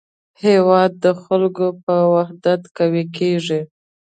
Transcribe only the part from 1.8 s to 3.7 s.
په وحدت قوي کېږي.